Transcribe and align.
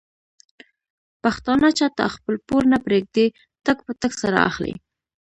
پښتانه 1.23 1.67
چاته 1.79 2.05
خپل 2.15 2.35
پور 2.47 2.63
نه 2.71 2.77
پرېږدي 2.85 3.25
ټک 3.65 3.77
په 3.85 3.91
ټک 4.01 4.13
سره 4.23 4.37
اخلي. 4.49 4.73